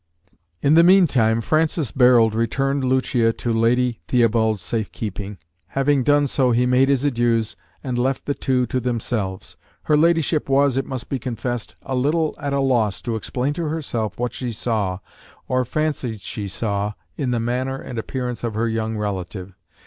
[0.63, 5.37] In the mean time Francis Barold returned Lucia to Lady Theobald's safe keeping.
[5.77, 9.57] Having done so, he made his adieus, and left the two to themselves.
[9.83, 13.65] Her ladyship was, it must be confessed, a little at a loss to explain to
[13.65, 14.97] herself what she saw,
[15.47, 19.53] or fancied she saw, in the manner and appearance of her young relative.